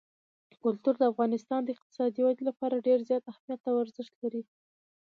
[0.63, 4.43] کلتور د افغانستان د اقتصادي ودې لپاره ډېر زیات اهمیت او ارزښت لري.